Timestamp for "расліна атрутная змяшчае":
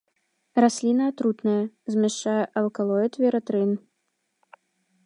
0.63-2.43